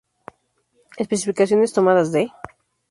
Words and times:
Especificaciones 0.97 1.73
tomadas 1.75 2.09
de 2.11 2.31